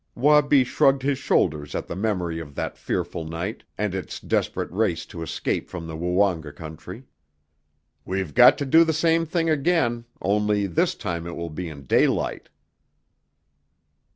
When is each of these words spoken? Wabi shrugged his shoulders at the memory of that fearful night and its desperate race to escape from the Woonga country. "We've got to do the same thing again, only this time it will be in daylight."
Wabi 0.15 0.63
shrugged 0.63 1.03
his 1.03 1.19
shoulders 1.19 1.75
at 1.75 1.85
the 1.87 1.95
memory 1.95 2.39
of 2.39 2.55
that 2.55 2.75
fearful 2.75 3.23
night 3.23 3.63
and 3.77 3.93
its 3.93 4.19
desperate 4.19 4.71
race 4.71 5.05
to 5.05 5.21
escape 5.21 5.69
from 5.69 5.85
the 5.85 5.95
Woonga 5.95 6.51
country. 6.51 7.03
"We've 8.03 8.33
got 8.33 8.57
to 8.57 8.65
do 8.65 8.83
the 8.83 8.93
same 8.93 9.27
thing 9.27 9.47
again, 9.47 10.05
only 10.19 10.65
this 10.65 10.95
time 10.95 11.27
it 11.27 11.35
will 11.35 11.51
be 11.51 11.69
in 11.69 11.83
daylight." 11.85 12.49